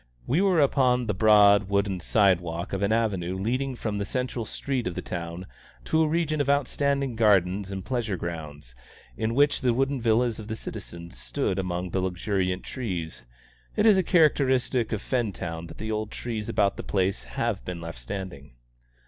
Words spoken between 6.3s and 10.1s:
of outstanding gardens and pleasure grounds, in which the wooden